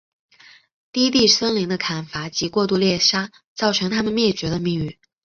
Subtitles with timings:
[0.91, 4.97] 低地森林的砍伐及过度猎杀造成它们灭绝的命运。